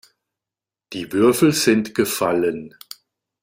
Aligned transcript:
Die 0.93 1.13
Würfel 1.13 1.51
sind 1.53 1.93
gefallen. 1.93 2.73